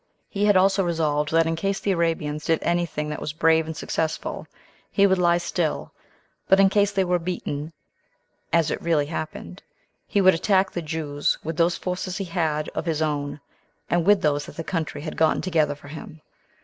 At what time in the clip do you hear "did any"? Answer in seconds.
2.45-2.87